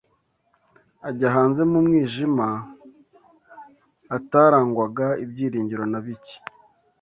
[1.07, 2.47] ajya hanze mu mwijima
[4.11, 6.35] hatarangwaga ibyiringiro na bike.